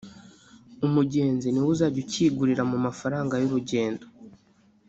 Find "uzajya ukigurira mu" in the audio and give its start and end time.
1.73-2.77